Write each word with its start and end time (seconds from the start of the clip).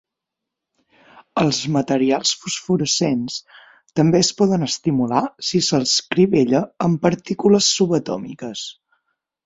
Els 1.41 1.59
materials 1.75 2.31
fosforescents 2.45 3.37
també 4.01 4.23
es 4.27 4.33
poden 4.41 4.69
estimular 4.71 5.23
si 5.51 5.65
se'ls 5.71 5.97
crivella 6.17 6.67
amb 6.89 7.03
partícules 7.09 7.73
subatòmiques. 7.79 8.71